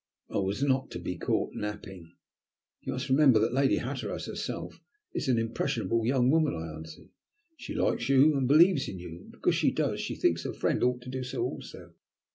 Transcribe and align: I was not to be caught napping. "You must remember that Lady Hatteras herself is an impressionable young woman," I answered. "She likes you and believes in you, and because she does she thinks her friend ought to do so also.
I 0.31 0.37
was 0.39 0.63
not 0.63 0.89
to 0.93 0.99
be 0.99 1.15
caught 1.15 1.53
napping. 1.53 2.13
"You 2.81 2.93
must 2.93 3.09
remember 3.09 3.37
that 3.37 3.53
Lady 3.53 3.75
Hatteras 3.77 4.25
herself 4.25 4.81
is 5.13 5.27
an 5.27 5.37
impressionable 5.37 6.07
young 6.07 6.31
woman," 6.31 6.55
I 6.55 6.73
answered. 6.75 7.09
"She 7.55 7.75
likes 7.75 8.09
you 8.09 8.35
and 8.35 8.47
believes 8.47 8.89
in 8.89 8.97
you, 8.97 9.19
and 9.21 9.31
because 9.31 9.53
she 9.53 9.69
does 9.69 10.01
she 10.01 10.15
thinks 10.15 10.43
her 10.43 10.53
friend 10.53 10.81
ought 10.81 11.01
to 11.03 11.11
do 11.11 11.23
so 11.23 11.43
also. 11.43 11.93